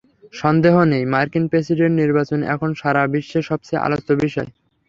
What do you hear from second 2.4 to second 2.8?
এখন